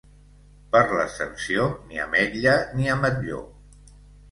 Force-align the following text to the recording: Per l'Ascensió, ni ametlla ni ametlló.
Per 0.75 0.81
l'Ascensió, 0.99 1.67
ni 1.91 2.03
ametlla 2.07 2.57
ni 2.81 2.91
ametlló. 2.97 3.47